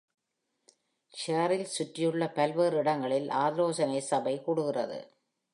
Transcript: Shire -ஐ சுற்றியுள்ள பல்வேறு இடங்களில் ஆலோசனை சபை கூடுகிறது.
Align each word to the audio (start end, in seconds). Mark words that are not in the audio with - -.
Shire 1.13 1.57
-ஐ 1.57 1.67
சுற்றியுள்ள 1.73 2.27
பல்வேறு 2.27 2.77
இடங்களில் 2.77 3.29
ஆலோசனை 3.45 3.99
சபை 4.11 4.35
கூடுகிறது. 4.47 4.99